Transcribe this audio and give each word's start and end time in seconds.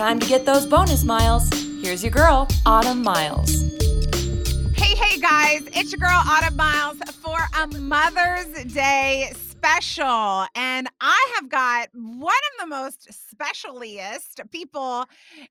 time 0.00 0.18
to 0.18 0.26
get 0.26 0.46
those 0.46 0.64
bonus 0.64 1.04
miles. 1.04 1.46
Here's 1.82 2.02
your 2.02 2.10
girl, 2.10 2.48
Autumn 2.64 3.02
Miles. 3.02 3.70
Hey, 4.74 4.94
hey, 4.94 5.20
guys, 5.20 5.68
it's 5.74 5.92
your 5.92 5.98
girl, 5.98 6.22
Autumn 6.26 6.56
Miles, 6.56 6.96
for 7.20 7.38
a 7.60 7.66
Mother's 7.78 8.64
Day 8.72 9.30
special. 9.60 10.46
And 10.54 10.88
I 11.02 11.32
have 11.34 11.50
got 11.50 11.88
one 11.92 12.32
of 12.32 12.60
the 12.60 12.66
most 12.66 13.08
specialiest 13.10 14.50
people 14.50 15.04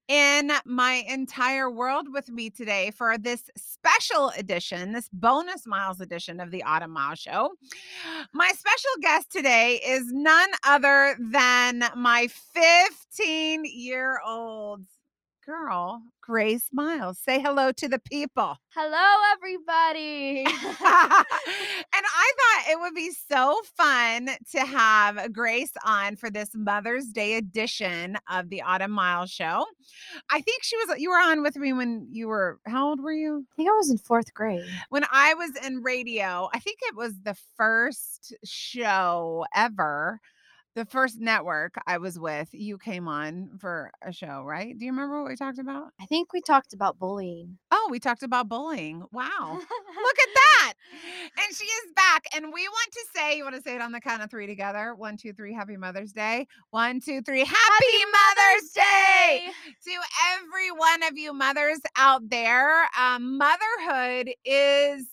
in 0.07 0.51
my 0.65 1.03
entire 1.07 1.69
world 1.69 2.07
with 2.11 2.27
me 2.29 2.49
today 2.49 2.89
for 2.89 3.19
this 3.19 3.51
special 3.55 4.31
edition, 4.35 4.93
this 4.93 5.09
bonus 5.13 5.67
miles 5.67 6.01
edition 6.01 6.39
of 6.39 6.49
the 6.49 6.63
Autumn 6.63 6.91
Miles 6.91 7.19
Show. 7.19 7.51
My 8.33 8.51
special 8.55 8.91
guest 8.99 9.31
today 9.31 9.79
is 9.85 10.11
none 10.11 10.49
other 10.65 11.15
than 11.19 11.83
my 11.95 12.29
15 12.53 13.63
year 13.65 14.19
old 14.25 14.85
girl, 15.49 16.03
Grace 16.21 16.67
Miles. 16.71 17.17
Say 17.17 17.41
hello 17.41 17.71
to 17.71 17.87
the 17.87 17.97
people. 17.97 18.55
Hello, 18.75 19.15
everybody. 19.33 20.43
and 20.45 20.55
I 20.79 22.31
thought 22.37 22.71
it 22.71 22.79
would 22.79 22.93
be 22.93 23.09
so 23.09 23.59
fun 23.75 24.29
to 24.51 24.59
have 24.59 25.33
Grace 25.33 25.71
on 25.83 26.17
for 26.17 26.29
this 26.29 26.49
Mother's 26.53 27.07
Day 27.07 27.33
edition 27.33 28.15
of 28.29 28.49
the 28.49 28.61
Autumn 28.61 28.91
Miles 28.91 29.31
Show. 29.31 29.65
I 30.29 30.41
think 30.41 30.61
she 30.61 30.77
was, 30.77 30.99
you 30.99 31.09
were 31.09 31.17
on 31.17 31.41
with 31.41 31.55
me 31.55 31.73
when 31.73 32.07
you 32.11 32.27
were, 32.27 32.59
how 32.67 32.87
old 32.87 33.01
were 33.01 33.11
you? 33.11 33.43
I 33.51 33.55
think 33.55 33.69
I 33.69 33.73
was 33.73 33.89
in 33.89 33.97
fourth 33.97 34.31
grade. 34.35 34.61
When 34.89 35.05
I 35.11 35.33
was 35.33 35.49
in 35.65 35.81
radio, 35.81 36.47
I 36.53 36.59
think 36.59 36.77
it 36.83 36.95
was 36.95 37.13
the 37.23 37.35
first 37.57 38.35
show 38.45 39.45
ever 39.55 40.21
the 40.79 40.85
first 40.85 41.19
network 41.19 41.75
I 41.85 41.97
was 41.97 42.17
with, 42.17 42.47
you 42.53 42.77
came 42.77 43.09
on 43.09 43.49
for 43.59 43.91
a 44.01 44.13
show, 44.13 44.43
right? 44.45 44.77
Do 44.77 44.85
you 44.85 44.93
remember 44.93 45.21
what 45.21 45.29
we 45.29 45.35
talked 45.35 45.59
about? 45.59 45.89
I 45.99 46.05
think 46.05 46.31
we 46.31 46.39
talked 46.39 46.71
about 46.73 46.97
bullying. 46.97 47.57
Oh, 47.69 47.89
we 47.91 47.99
talked 47.99 48.23
about 48.23 48.47
bullying. 48.47 49.03
Wow. 49.11 49.55
Look 49.55 49.59
at 49.59 50.29
that. 50.35 50.73
And 51.35 51.53
she 51.53 51.65
is 51.65 51.91
back. 51.97 52.23
And 52.33 52.45
we 52.53 52.65
want 52.65 52.91
to 52.93 53.05
say, 53.13 53.35
you 53.35 53.43
want 53.43 53.57
to 53.57 53.61
say 53.61 53.75
it 53.75 53.81
on 53.81 53.91
the 53.91 53.99
count 53.99 54.23
of 54.23 54.31
three 54.31 54.47
together? 54.47 54.95
One, 54.95 55.17
two, 55.17 55.33
three. 55.33 55.53
Happy 55.53 55.75
Mother's 55.75 56.13
Day. 56.13 56.47
One, 56.69 57.01
two, 57.01 57.21
three. 57.23 57.39
Happy, 57.39 57.53
Happy 57.57 58.05
Mother's 58.05 58.71
Day. 58.71 58.81
Day 58.85 59.51
to 59.83 59.99
every 60.33 60.71
one 60.71 61.03
of 61.03 61.17
you 61.17 61.33
mothers 61.33 61.79
out 61.97 62.29
there. 62.29 62.85
Um, 62.97 63.37
motherhood 63.37 64.29
is 64.45 65.07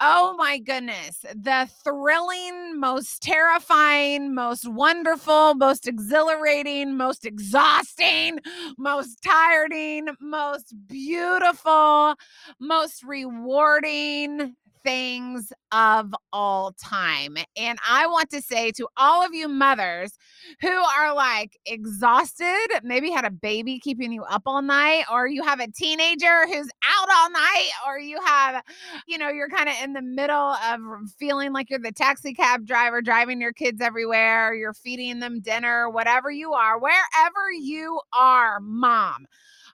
Oh 0.00 0.36
my 0.38 0.58
goodness. 0.58 1.24
The 1.34 1.68
thrilling, 1.82 2.78
most 2.78 3.20
terrifying, 3.20 4.32
most 4.32 4.68
wonderful, 4.68 5.54
most 5.56 5.88
exhilarating, 5.88 6.96
most 6.96 7.26
exhausting, 7.26 8.38
most 8.78 9.18
tiring, 9.24 10.06
most 10.20 10.72
beautiful, 10.86 12.14
most 12.60 13.02
rewarding 13.02 14.54
things 14.84 15.52
of 15.72 16.14
all 16.32 16.72
time. 16.72 17.36
And 17.56 17.78
I 17.86 18.06
want 18.06 18.30
to 18.30 18.42
say 18.42 18.70
to 18.72 18.86
all 18.96 19.24
of 19.24 19.32
you 19.34 19.48
mothers 19.48 20.18
who 20.60 20.70
are 20.70 21.14
like 21.14 21.58
exhausted, 21.66 22.66
maybe 22.82 23.10
had 23.10 23.24
a 23.24 23.30
baby 23.30 23.78
keeping 23.78 24.12
you 24.12 24.22
up 24.24 24.42
all 24.46 24.62
night, 24.62 25.04
or 25.12 25.26
you 25.26 25.42
have 25.42 25.60
a 25.60 25.70
teenager 25.70 26.46
who's 26.46 26.68
out 26.86 27.08
all 27.16 27.30
night, 27.30 27.70
or 27.86 27.98
you 27.98 28.18
have, 28.24 28.62
you 29.06 29.18
know, 29.18 29.28
you're 29.28 29.48
kind 29.48 29.68
of 29.68 29.74
in 29.82 29.92
the 29.92 30.02
middle 30.02 30.54
of 30.70 30.80
feeling 31.18 31.52
like 31.52 31.70
you're 31.70 31.78
the 31.78 31.92
taxi 31.92 32.34
cab 32.34 32.66
driver 32.66 33.02
driving 33.02 33.40
your 33.40 33.52
kids 33.52 33.80
everywhere, 33.80 34.54
you're 34.54 34.74
feeding 34.74 35.20
them 35.20 35.40
dinner, 35.40 35.88
whatever 35.90 36.30
you 36.30 36.52
are, 36.52 36.78
wherever 36.78 37.52
you 37.60 38.00
are, 38.12 38.60
mom. 38.60 39.26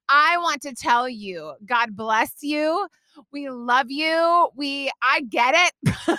I 0.09 0.37
want 0.39 0.61
to 0.63 0.75
tell 0.75 1.09
you, 1.09 1.55
God 1.65 1.97
bless 1.97 2.35
you. 2.43 2.87
We 3.33 3.49
love 3.49 3.87
you. 3.91 4.49
We 4.55 4.91
I 5.03 5.23
get 5.23 5.55
it. 5.85 6.19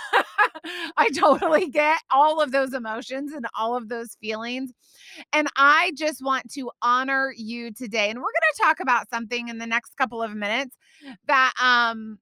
I 0.96 1.08
totally 1.10 1.68
get 1.68 2.00
all 2.10 2.40
of 2.40 2.52
those 2.52 2.74
emotions 2.74 3.32
and 3.32 3.46
all 3.58 3.76
of 3.76 3.88
those 3.88 4.16
feelings. 4.20 4.72
And 5.32 5.48
I 5.56 5.92
just 5.96 6.24
want 6.24 6.50
to 6.52 6.70
honor 6.82 7.32
you 7.36 7.72
today. 7.72 8.10
And 8.10 8.18
we're 8.18 8.22
going 8.22 8.52
to 8.56 8.62
talk 8.62 8.80
about 8.80 9.10
something 9.10 9.48
in 9.48 9.58
the 9.58 9.66
next 9.66 9.96
couple 9.96 10.22
of 10.22 10.34
minutes 10.34 10.76
that 11.26 11.52
um 11.62 12.18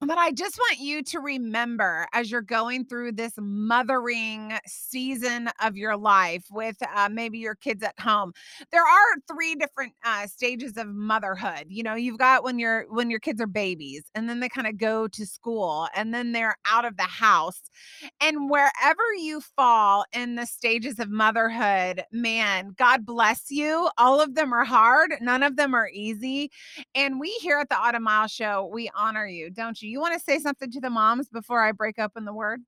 but 0.00 0.18
I 0.18 0.30
just 0.30 0.58
want 0.58 0.78
you 0.78 1.02
to 1.04 1.20
remember 1.20 2.06
as 2.12 2.30
you're 2.30 2.42
going 2.42 2.84
through 2.84 3.12
this 3.12 3.32
mothering 3.38 4.52
season 4.66 5.48
of 5.62 5.76
your 5.76 5.96
life 5.96 6.44
with 6.50 6.76
uh, 6.94 7.08
maybe 7.10 7.38
your 7.38 7.54
kids 7.54 7.82
at 7.82 7.98
home. 7.98 8.32
There 8.72 8.82
are 8.82 9.16
three 9.26 9.54
different 9.54 9.94
uh, 10.04 10.26
stages 10.26 10.76
of 10.76 10.88
motherhood. 10.88 11.64
You 11.68 11.82
know, 11.82 11.94
you've 11.94 12.18
got 12.18 12.44
when 12.44 12.58
your 12.58 12.84
when 12.90 13.08
your 13.08 13.20
kids 13.20 13.40
are 13.40 13.46
babies, 13.46 14.04
and 14.14 14.28
then 14.28 14.40
they 14.40 14.50
kind 14.50 14.66
of 14.66 14.76
go 14.76 15.08
to 15.08 15.26
school, 15.26 15.88
and 15.94 16.12
then 16.12 16.32
they're 16.32 16.56
out 16.66 16.84
of 16.84 16.96
the 16.98 17.04
house. 17.04 17.62
And 18.20 18.50
wherever 18.50 19.14
you 19.18 19.40
fall 19.40 20.04
in 20.12 20.34
the 20.34 20.46
stages 20.46 20.98
of 20.98 21.08
motherhood, 21.08 22.04
man, 22.12 22.74
God 22.76 23.06
bless 23.06 23.50
you. 23.50 23.88
All 23.96 24.20
of 24.20 24.34
them 24.34 24.52
are 24.52 24.64
hard. 24.64 25.14
None 25.20 25.42
of 25.42 25.56
them 25.56 25.74
are 25.74 25.88
easy. 25.88 26.50
And 26.94 27.18
we 27.18 27.30
here 27.40 27.58
at 27.58 27.68
the 27.70 27.78
Autumn 27.78 28.02
Mile 28.04 28.28
Show, 28.28 28.70
we 28.72 28.90
honor 28.94 29.26
you, 29.26 29.50
don't 29.50 29.80
you? 29.80 29.85
You. 29.86 29.92
You 29.92 30.00
want 30.00 30.14
to 30.14 30.20
say 30.20 30.38
something 30.38 30.70
to 30.72 30.80
the 30.80 30.90
moms 30.90 31.28
before 31.28 31.62
I 31.62 31.72
break 31.72 31.98
up 31.98 32.12
in 32.16 32.24
the 32.24 32.34
word? 32.34 32.60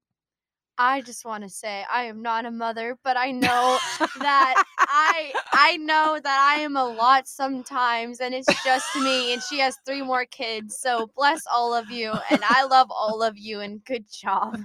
I 0.80 1.00
just 1.00 1.24
want 1.24 1.42
to 1.42 1.50
say 1.50 1.84
I 1.92 2.04
am 2.04 2.22
not 2.22 2.46
a 2.46 2.52
mother, 2.52 2.96
but 3.02 3.16
I 3.16 3.32
know 3.32 3.78
that 4.20 4.64
I 4.78 5.32
I 5.52 5.76
know 5.78 6.20
that 6.22 6.54
I 6.56 6.60
am 6.60 6.76
a 6.76 6.84
lot 6.84 7.26
sometimes 7.26 8.20
and 8.20 8.32
it's 8.32 8.46
just 8.64 8.86
me 8.96 9.32
and 9.32 9.42
she 9.42 9.58
has 9.58 9.76
three 9.84 10.02
more 10.02 10.24
kids. 10.24 10.78
So 10.78 11.10
bless 11.16 11.42
all 11.52 11.74
of 11.74 11.90
you 11.90 12.12
and 12.30 12.42
I 12.48 12.64
love 12.64 12.86
all 12.90 13.24
of 13.24 13.36
you 13.36 13.58
and 13.60 13.84
good 13.84 14.04
job. 14.08 14.56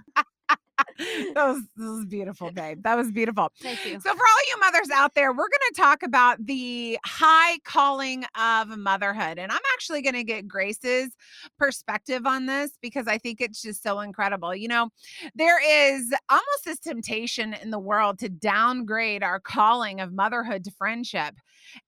that 1.34 1.46
was 1.46 1.62
this 1.76 1.88
was 1.88 2.06
beautiful, 2.06 2.52
babe. 2.52 2.84
That 2.84 2.96
was 2.96 3.12
beautiful. 3.12 3.52
Thank 3.62 3.86
you. 3.86 4.00
So, 4.00 4.14
for 4.14 4.22
all 4.22 4.48
you 4.48 4.60
mothers 4.60 4.90
out 4.94 5.14
there, 5.16 5.32
we're 5.32 5.38
going 5.38 5.74
to 5.74 5.82
talk 5.82 6.04
about 6.04 6.46
the 6.46 6.98
high 7.06 7.58
calling 7.66 8.26
of 8.40 8.78
motherhood, 8.78 9.40
and 9.40 9.52
I'm 9.52 9.62
actually 9.74 10.02
going 10.02 10.16
to 10.16 10.24
get 10.24 10.48
Grace's 10.48 11.16
perspective 11.58 12.26
on 12.26 12.46
this 12.46 12.72
because 12.82 13.08
I 13.08 13.18
think 13.18 13.42
it's 13.42 13.62
just 13.62 13.82
so 13.82 14.00
incredible. 14.02 14.56
You 14.56 14.68
know, 14.68 14.90
there 15.36 15.60
is 15.62 16.14
almost 16.30 16.66
this 16.66 16.80
temptation 16.80 17.54
in 17.54 17.72
the 17.72 17.80
world 17.80 18.20
to 18.20 18.30
downgrade 18.30 19.24
our 19.24 19.40
calling 19.40 20.00
of 20.00 20.14
motherhood 20.14 20.64
to 20.66 20.72
friendship. 20.72 21.36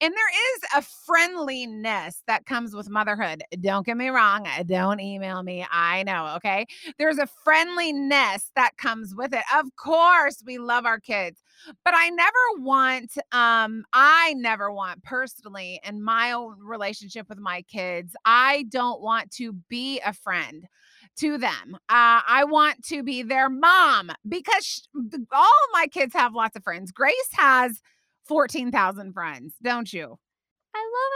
And 0.02 0.14
there 0.14 0.56
is 0.56 0.62
a 0.76 0.82
friendliness 1.06 2.24
that 2.28 2.46
comes 2.46 2.76
with 2.76 2.90
motherhood. 2.90 3.44
Don't 3.62 3.86
get 3.86 3.98
me 3.98 4.10
wrong. 4.10 4.48
Uh, 4.48 4.64
don't 4.64 5.00
email 5.00 5.44
me. 5.44 5.66
I 5.70 6.04
know. 6.04 6.34
Okay. 6.38 6.66
There's 6.98 7.18
a 7.18 7.28
friendliness 7.44 8.52
that 8.56 8.78
comes 8.78 8.95
with 9.16 9.34
it. 9.34 9.44
Of 9.54 9.76
course, 9.76 10.44
we 10.46 10.58
love 10.58 10.86
our 10.86 11.00
kids, 11.00 11.42
but 11.84 11.94
I 11.96 12.10
never 12.10 12.64
want, 12.64 13.12
um, 13.32 13.84
I 13.94 14.34
never 14.38 14.72
want 14.72 15.04
personally 15.04 15.80
in 15.84 16.04
my 16.04 16.32
own 16.32 16.58
relationship 16.62 17.28
with 17.30 17.40
my 17.40 17.62
kids, 17.64 18.16
I 18.26 18.66
don't 18.70 19.02
want 19.02 19.32
to 19.34 19.54
be 19.70 20.00
a 20.06 20.14
friend 20.14 20.68
to 21.18 21.38
them. 21.38 21.76
Uh, 21.90 22.22
I 22.28 22.46
want 22.48 22.84
to 22.86 23.04
be 23.04 23.24
their 23.24 23.50
mom 23.50 24.12
because 24.28 24.88
all 25.32 25.50
my 25.74 25.88
kids 25.88 26.14
have 26.14 26.34
lots 26.34 26.56
of 26.56 26.64
friends. 26.64 26.92
Grace 26.92 27.30
has 27.34 27.82
14,000 28.28 29.14
friends, 29.14 29.54
don't 29.62 29.92
you? 29.92 30.18
I 30.76 30.80
love 30.80 31.12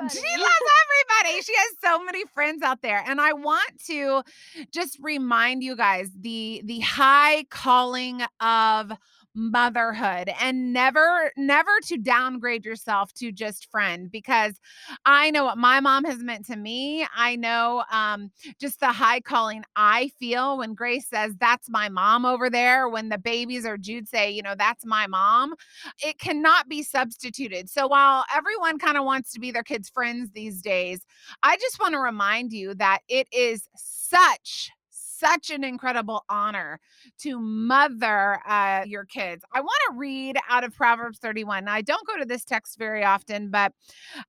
everybody. 0.00 0.18
She 0.18 0.36
loves 0.42 0.54
everybody. 0.84 1.42
She 1.42 1.54
has 1.54 1.76
so 1.82 2.04
many 2.04 2.24
friends 2.26 2.62
out 2.62 2.82
there. 2.82 3.02
And 3.06 3.20
I 3.20 3.32
want 3.32 3.84
to 3.86 4.22
just 4.70 4.98
remind 5.00 5.62
you 5.62 5.76
guys 5.76 6.10
the 6.18 6.62
the 6.64 6.80
high 6.80 7.44
calling 7.50 8.22
of 8.40 8.92
motherhood 9.34 10.30
and 10.40 10.72
never 10.72 11.30
never 11.36 11.70
to 11.84 11.96
downgrade 11.96 12.64
yourself 12.64 13.12
to 13.14 13.30
just 13.30 13.70
friend 13.70 14.10
because 14.10 14.58
i 15.04 15.30
know 15.30 15.44
what 15.44 15.58
my 15.58 15.80
mom 15.80 16.04
has 16.04 16.18
meant 16.18 16.46
to 16.46 16.56
me. 16.56 17.06
I 17.16 17.36
know 17.36 17.84
um, 17.92 18.30
just 18.60 18.80
the 18.80 18.92
high 18.92 19.20
calling 19.20 19.64
i 19.76 20.10
feel 20.18 20.58
when 20.58 20.74
grace 20.74 21.06
says 21.08 21.34
that's 21.38 21.68
my 21.70 21.88
mom 21.88 22.24
over 22.24 22.50
there 22.50 22.88
when 22.88 23.08
the 23.08 23.18
babies 23.18 23.64
or 23.64 23.76
jude 23.76 24.08
say 24.08 24.30
you 24.30 24.42
know 24.42 24.54
that's 24.56 24.84
my 24.84 25.06
mom 25.06 25.54
it 26.04 26.18
cannot 26.18 26.68
be 26.68 26.82
substituted. 26.82 27.68
So 27.68 27.86
while 27.86 28.24
everyone 28.34 28.78
kind 28.78 28.96
of 28.96 29.04
wants 29.04 29.32
to 29.32 29.40
be 29.40 29.50
their 29.50 29.62
kids 29.62 29.88
friends 29.88 30.30
these 30.32 30.62
days 30.62 31.00
i 31.42 31.56
just 31.56 31.78
want 31.78 31.92
to 31.92 31.98
remind 31.98 32.52
you 32.52 32.74
that 32.74 33.00
it 33.08 33.28
is 33.32 33.68
such 33.76 34.70
such 35.18 35.50
an 35.50 35.64
incredible 35.64 36.24
honor 36.28 36.80
to 37.18 37.40
mother 37.40 38.40
uh, 38.46 38.84
your 38.86 39.04
kids. 39.04 39.44
I 39.52 39.60
want 39.60 39.80
to 39.90 39.96
read 39.96 40.36
out 40.48 40.64
of 40.64 40.74
Proverbs 40.74 41.18
31. 41.18 41.64
Now, 41.64 41.74
I 41.74 41.82
don't 41.82 42.06
go 42.06 42.16
to 42.18 42.24
this 42.24 42.44
text 42.44 42.78
very 42.78 43.04
often, 43.04 43.50
but 43.50 43.72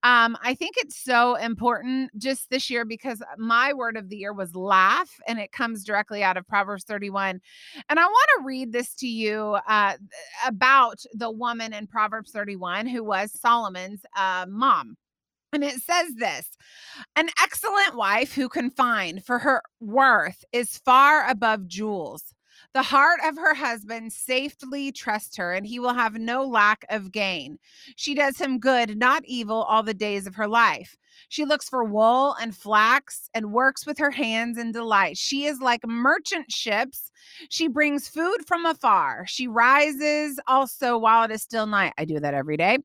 um, 0.04 0.38
I 0.44 0.56
think 0.56 0.76
it's 0.78 0.98
so 0.98 1.36
important 1.36 2.12
just 2.18 2.50
this 2.50 2.70
year 2.70 2.86
because 2.86 3.22
my 3.38 3.74
word 3.74 3.98
of 3.98 4.10
the 4.10 4.18
year 4.18 4.34
was 4.34 4.56
laugh, 4.56 5.10
and 5.28 5.40
it 5.40 5.52
comes 5.52 5.84
directly 5.84 6.24
out 6.24 6.38
of 6.38 6.48
Proverbs 6.48 6.84
31. 6.84 7.40
And 7.90 8.00
I 8.00 8.06
want 8.06 8.30
to 8.38 8.46
read 8.46 8.72
this 8.72 8.96
to 8.96 9.08
you 9.08 9.58
uh, 9.68 9.94
about 10.46 11.04
the 11.14 11.32
woman 11.32 11.74
in 11.74 11.88
Proverbs 11.88 12.32
31 12.32 12.88
who 12.88 13.04
was 13.04 13.32
Solomon's 13.40 14.02
uh, 14.18 14.46
mom. 14.48 14.98
And 15.52 15.64
it 15.64 15.82
says 15.82 16.14
this 16.16 16.50
An 17.16 17.30
excellent 17.42 17.96
wife 17.96 18.34
who 18.34 18.50
can 18.50 18.70
find, 18.70 19.24
for 19.26 19.40
her 19.40 19.62
worth 19.80 20.44
is 20.52 20.78
far 20.78 21.28
above 21.28 21.68
jewels. 21.68 22.34
The 22.74 22.84
heart 22.84 23.20
of 23.26 23.36
her 23.38 23.56
husband 23.56 24.14
safely 24.14 24.92
trusts 24.92 25.38
her, 25.38 25.54
and 25.54 25.66
he 25.66 25.80
will 25.80 25.94
have 25.94 26.16
no 26.16 26.46
lack 26.46 26.86
of 26.90 27.12
gain. 27.12 27.58
She 27.96 28.14
does 28.14 28.38
him 28.38 28.60
good, 28.60 28.98
not 28.98 29.24
evil, 29.26 29.64
all 29.64 29.82
the 29.82 29.94
days 29.94 30.28
of 30.28 30.36
her 30.36 30.48
life. 30.48 30.96
She 31.28 31.46
looks 31.46 31.68
for 31.68 31.84
wool 31.84 32.36
and 32.42 32.56
flax 32.56 33.30
and 33.34 33.52
works 33.52 33.86
with 33.86 33.98
her 33.98 34.12
hands 34.12 34.58
in 34.58 34.72
delight. 34.72 35.18
She 35.18 35.46
is 35.46 35.60
like 35.60 35.86
merchant 35.86 36.52
ships. 36.52 37.12
She 37.50 37.68
brings 37.68 38.08
food 38.08 38.38
from 38.48 38.66
afar. 38.66 39.26
She 39.28 39.48
rises 39.48 40.40
also 40.48 40.98
while 40.98 41.24
it 41.24 41.32
is 41.32 41.42
still 41.42 41.68
night. 41.68 41.94
I 41.98 42.06
do 42.06 42.20
that 42.20 42.34
every 42.34 42.58
day 42.58 42.78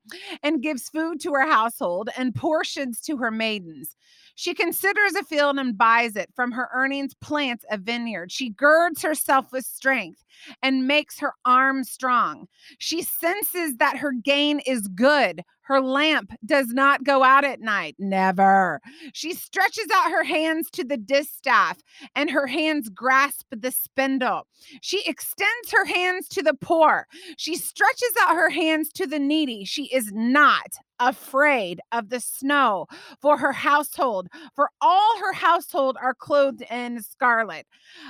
and 0.43 0.63
gives 0.63 0.89
food 0.89 1.21
to 1.21 1.33
her 1.33 1.49
household 1.49 2.09
and 2.17 2.35
portions 2.35 3.01
to 3.03 3.17
her 3.19 3.31
maidens. 3.31 3.97
She 4.37 4.53
considers 4.53 5.15
a 5.15 5.23
field 5.23 5.59
and 5.59 5.79
buys 5.79 6.17
it. 6.17 6.31
From 6.35 6.51
her 6.53 6.69
earnings, 6.75 7.15
plants 7.15 7.65
a 7.71 7.79
vineyard. 7.79 8.33
She 8.33 8.51
girds 8.51 9.01
herself 9.03 9.53
with 9.53 9.65
strength 9.65 10.25
and 10.63 10.89
makes 10.89 11.21
her 11.21 11.35
arm 11.45 11.85
strong. 11.85 12.49
She 12.79 13.03
senses 13.03 13.77
that 13.77 13.97
her 13.97 14.13
gain 14.13 14.61
is 14.61 14.89
good. 14.89 15.43
Her 15.65 15.81
lamp 15.81 16.33
does 16.45 16.69
not 16.69 17.05
go 17.05 17.23
out 17.23 17.45
at 17.45 17.61
night. 17.61 17.97
Never. 17.99 18.81
She 19.13 19.33
stretches 19.33 19.87
out 19.95 20.11
her 20.11 20.25
hands 20.25 20.71
to 20.73 20.85
the 20.85 20.97
distaff, 20.97 21.79
and 22.15 22.31
her 22.31 22.47
hands 22.47 22.89
grasp 22.91 23.47
the 23.51 23.71
spindle. 23.71 24.47
She 24.83 25.03
extends 25.07 25.71
her 25.73 25.87
hands 25.87 26.29
to 26.29 26.43
the 26.43 26.55
poor. 26.55 27.07
She 27.37 27.57
stretches 27.57 28.13
out 28.23 28.37
her 28.37 28.51
hands 28.51 28.91
to 28.95 29.07
the 29.07 29.19
needy. 29.19 29.65
She 29.65 29.85
is 29.87 30.13
not 30.13 30.77
afraid 31.01 31.81
of 31.93 32.09
the 32.09 32.21
snow 32.21 32.87
for 33.21 33.37
her 33.37 33.53
household, 33.53 34.29
for 34.55 34.71
all 34.81 35.19
her 35.21 35.33
household 35.33 35.97
are 36.01 36.15
clothed 36.15 36.63
in 36.71 37.03
scarlet. 37.03 37.67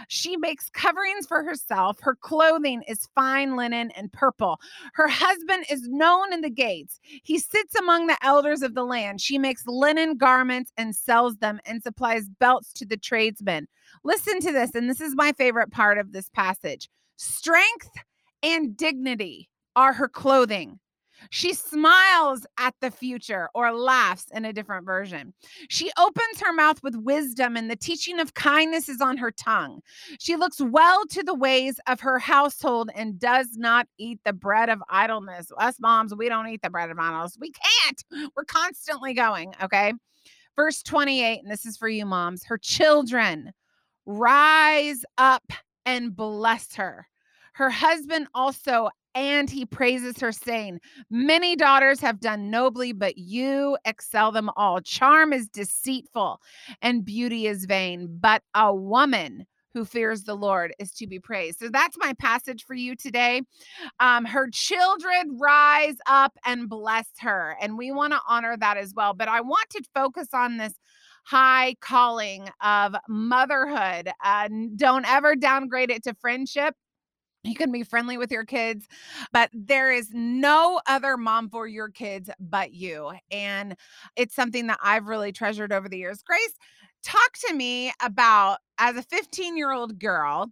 She 0.08 0.36
makes 0.36 0.70
coverings 0.70 1.26
for 1.26 1.42
herself. 1.42 1.98
Her 2.00 2.14
clothing 2.14 2.82
is 2.88 3.08
fine 3.14 3.56
linen 3.56 3.90
and 3.92 4.12
purple. 4.12 4.58
Her 4.94 5.08
husband 5.08 5.66
is 5.70 5.88
known 5.88 6.32
in 6.32 6.40
the 6.40 6.50
gates. 6.50 7.00
He 7.02 7.38
sits 7.38 7.74
among 7.74 8.06
the 8.06 8.18
elders 8.22 8.62
of 8.62 8.74
the 8.74 8.84
land. 8.84 9.20
She 9.20 9.38
makes 9.38 9.66
linen 9.66 10.16
garments 10.16 10.72
and 10.76 10.94
sells 10.94 11.36
them 11.36 11.60
and 11.66 11.82
supplies 11.82 12.28
belts 12.28 12.72
to 12.74 12.86
the 12.86 12.96
tradesmen. 12.96 13.68
Listen 14.02 14.40
to 14.40 14.52
this, 14.52 14.74
and 14.74 14.88
this 14.88 15.00
is 15.00 15.14
my 15.14 15.32
favorite 15.32 15.70
part 15.70 15.98
of 15.98 16.12
this 16.12 16.28
passage 16.30 16.88
strength 17.16 17.90
and 18.42 18.76
dignity 18.76 19.48
are 19.76 19.92
her 19.92 20.08
clothing. 20.08 20.78
She 21.30 21.54
smiles 21.54 22.46
at 22.58 22.74
the 22.80 22.90
future 22.90 23.48
or 23.54 23.72
laughs 23.72 24.26
in 24.32 24.44
a 24.44 24.52
different 24.52 24.86
version. 24.86 25.34
She 25.68 25.90
opens 25.98 26.40
her 26.40 26.52
mouth 26.52 26.82
with 26.82 26.96
wisdom, 26.96 27.56
and 27.56 27.70
the 27.70 27.76
teaching 27.76 28.20
of 28.20 28.34
kindness 28.34 28.88
is 28.88 29.00
on 29.00 29.16
her 29.16 29.30
tongue. 29.30 29.80
She 30.18 30.36
looks 30.36 30.60
well 30.60 31.06
to 31.10 31.22
the 31.22 31.34
ways 31.34 31.80
of 31.86 32.00
her 32.00 32.18
household 32.18 32.90
and 32.94 33.18
does 33.18 33.56
not 33.56 33.86
eat 33.98 34.20
the 34.24 34.32
bread 34.32 34.68
of 34.68 34.82
idleness. 34.88 35.50
Us 35.58 35.76
moms, 35.80 36.14
we 36.14 36.28
don't 36.28 36.48
eat 36.48 36.62
the 36.62 36.70
bread 36.70 36.90
of 36.90 36.98
idleness. 36.98 37.36
We 37.40 37.52
can't. 37.52 38.30
We're 38.36 38.44
constantly 38.44 39.14
going. 39.14 39.54
Okay. 39.62 39.92
Verse 40.56 40.82
28, 40.82 41.40
and 41.42 41.50
this 41.50 41.66
is 41.66 41.76
for 41.76 41.88
you, 41.88 42.06
moms. 42.06 42.44
Her 42.44 42.58
children 42.58 43.52
rise 44.06 45.04
up 45.18 45.42
and 45.84 46.14
bless 46.14 46.76
her. 46.76 47.08
Her 47.54 47.70
husband 47.70 48.28
also 48.34 48.90
and 49.14 49.48
he 49.48 49.64
praises 49.64 50.18
her, 50.20 50.32
saying, 50.32 50.80
Many 51.10 51.56
daughters 51.56 52.00
have 52.00 52.20
done 52.20 52.50
nobly, 52.50 52.92
but 52.92 53.16
you 53.18 53.76
excel 53.84 54.32
them 54.32 54.50
all. 54.56 54.80
Charm 54.80 55.32
is 55.32 55.48
deceitful 55.48 56.40
and 56.82 57.04
beauty 57.04 57.46
is 57.46 57.64
vain, 57.64 58.08
but 58.20 58.42
a 58.54 58.74
woman 58.74 59.46
who 59.74 59.84
fears 59.84 60.22
the 60.22 60.36
Lord 60.36 60.72
is 60.78 60.92
to 60.92 61.06
be 61.06 61.18
praised. 61.18 61.58
So 61.58 61.68
that's 61.68 61.96
my 61.98 62.14
passage 62.14 62.64
for 62.64 62.74
you 62.74 62.94
today. 62.94 63.42
Um, 63.98 64.24
her 64.24 64.48
children 64.50 65.36
rise 65.38 65.96
up 66.06 66.32
and 66.44 66.68
bless 66.68 67.08
her, 67.18 67.56
and 67.60 67.76
we 67.76 67.90
want 67.90 68.12
to 68.12 68.20
honor 68.28 68.56
that 68.56 68.76
as 68.76 68.94
well. 68.94 69.14
But 69.14 69.28
I 69.28 69.40
want 69.40 69.68
to 69.70 69.82
focus 69.92 70.28
on 70.32 70.56
this 70.56 70.74
high 71.24 71.74
calling 71.80 72.48
of 72.62 72.94
motherhood. 73.08 74.10
Uh, 74.22 74.48
don't 74.76 75.08
ever 75.10 75.34
downgrade 75.34 75.90
it 75.90 76.04
to 76.04 76.14
friendship 76.20 76.74
you 77.44 77.54
can 77.54 77.70
be 77.70 77.82
friendly 77.82 78.16
with 78.16 78.30
your 78.30 78.44
kids, 78.44 78.88
but 79.32 79.50
there 79.52 79.92
is 79.92 80.08
no 80.12 80.80
other 80.86 81.16
mom 81.16 81.50
for 81.50 81.66
your 81.68 81.88
kids 81.88 82.30
but 82.40 82.72
you. 82.72 83.12
And 83.30 83.76
it's 84.16 84.34
something 84.34 84.66
that 84.68 84.78
I've 84.82 85.06
really 85.06 85.32
treasured 85.32 85.72
over 85.72 85.88
the 85.88 85.98
years. 85.98 86.22
Grace, 86.22 86.54
talk 87.02 87.32
to 87.46 87.54
me 87.54 87.92
about 88.02 88.58
as 88.78 88.96
a 88.96 89.02
15 89.02 89.56
year 89.56 89.72
old 89.72 89.98
girl, 89.98 90.50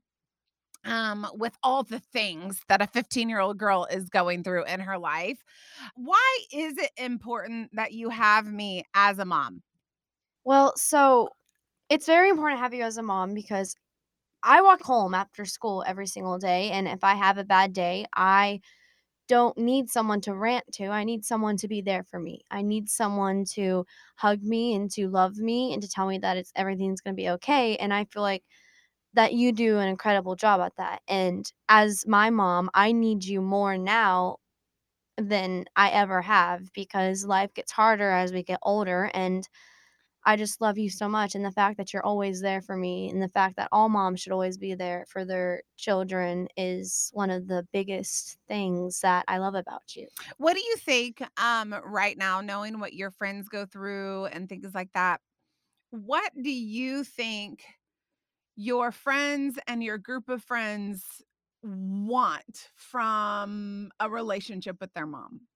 um, 0.84 1.26
with 1.34 1.56
all 1.62 1.82
the 1.82 2.00
things 2.00 2.60
that 2.68 2.82
a 2.82 2.86
15 2.86 3.28
year 3.28 3.40
old 3.40 3.58
girl 3.58 3.86
is 3.90 4.08
going 4.08 4.42
through 4.42 4.64
in 4.64 4.80
her 4.80 4.98
life. 4.98 5.38
Why 5.94 6.38
is 6.52 6.76
it 6.76 6.90
important 6.96 7.70
that 7.74 7.92
you 7.92 8.10
have 8.10 8.46
me 8.46 8.84
as 8.94 9.18
a 9.18 9.24
mom? 9.24 9.62
Well, 10.44 10.74
so 10.76 11.30
it's 11.88 12.06
very 12.06 12.30
important 12.30 12.58
to 12.58 12.62
have 12.62 12.74
you 12.74 12.82
as 12.82 12.96
a 12.96 13.02
mom 13.02 13.34
because 13.34 13.76
I 14.44 14.60
walk 14.62 14.82
home 14.82 15.14
after 15.14 15.44
school 15.44 15.84
every 15.86 16.06
single 16.06 16.38
day, 16.38 16.70
and 16.70 16.88
if 16.88 17.04
I 17.04 17.14
have 17.14 17.38
a 17.38 17.44
bad 17.44 17.72
day, 17.72 18.06
I 18.14 18.60
don't 19.28 19.56
need 19.58 19.90
someone 19.90 20.20
to 20.22 20.34
rant 20.34 20.64
to. 20.74 20.86
I 20.88 21.04
need 21.04 21.24
someone 21.24 21.56
to 21.58 21.68
be 21.68 21.80
there 21.82 22.04
for 22.04 22.20
me. 22.20 22.42
I 22.50 22.62
need 22.62 22.90
someone 22.90 23.44
to 23.54 23.86
hug 24.16 24.42
me 24.42 24.74
and 24.74 24.90
to 24.92 25.08
love 25.08 25.36
me 25.38 25.72
and 25.72 25.82
to 25.82 25.88
tell 25.88 26.06
me 26.08 26.18
that 26.18 26.36
it's 26.36 26.52
everything's 26.56 27.00
going 27.00 27.14
to 27.16 27.22
be 27.22 27.30
okay. 27.30 27.76
And 27.76 27.94
I 27.94 28.04
feel 28.06 28.22
like 28.22 28.44
that 29.14 29.34
you 29.34 29.52
do 29.52 29.78
an 29.78 29.88
incredible 29.88 30.36
job 30.36 30.60
at 30.60 30.76
that. 30.76 31.02
And 31.08 31.50
as 31.68 32.06
my 32.06 32.30
mom, 32.30 32.70
I 32.74 32.92
need 32.92 33.24
you 33.24 33.40
more 33.42 33.78
now 33.78 34.38
than 35.18 35.64
I 35.76 35.90
ever 35.90 36.22
have 36.22 36.72
because 36.72 37.24
life 37.24 37.52
gets 37.54 37.72
harder 37.72 38.10
as 38.10 38.32
we 38.32 38.42
get 38.42 38.58
older 38.62 39.10
and 39.14 39.48
I 40.24 40.36
just 40.36 40.60
love 40.60 40.78
you 40.78 40.88
so 40.90 41.08
much. 41.08 41.34
And 41.34 41.44
the 41.44 41.50
fact 41.50 41.76
that 41.78 41.92
you're 41.92 42.04
always 42.04 42.40
there 42.40 42.62
for 42.62 42.76
me 42.76 43.10
and 43.10 43.20
the 43.20 43.28
fact 43.28 43.56
that 43.56 43.68
all 43.72 43.88
moms 43.88 44.20
should 44.20 44.32
always 44.32 44.56
be 44.56 44.74
there 44.74 45.04
for 45.08 45.24
their 45.24 45.62
children 45.76 46.48
is 46.56 47.10
one 47.12 47.30
of 47.30 47.48
the 47.48 47.66
biggest 47.72 48.38
things 48.46 49.00
that 49.00 49.24
I 49.28 49.38
love 49.38 49.54
about 49.54 49.96
you. 49.96 50.08
What 50.38 50.54
do 50.54 50.60
you 50.60 50.76
think 50.76 51.22
um 51.40 51.74
right 51.84 52.16
now 52.16 52.40
knowing 52.40 52.78
what 52.80 52.92
your 52.92 53.10
friends 53.10 53.48
go 53.48 53.66
through 53.66 54.26
and 54.26 54.48
things 54.48 54.74
like 54.74 54.92
that? 54.94 55.20
What 55.90 56.32
do 56.40 56.50
you 56.50 57.04
think 57.04 57.64
your 58.56 58.92
friends 58.92 59.58
and 59.66 59.82
your 59.82 59.98
group 59.98 60.28
of 60.28 60.42
friends 60.42 61.22
want 61.62 62.70
from 62.76 63.90
a 64.00 64.10
relationship 64.10 64.78
with 64.80 64.92
their 64.94 65.06
mom? 65.06 65.48